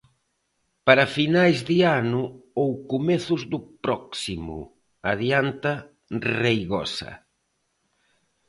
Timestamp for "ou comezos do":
2.61-3.59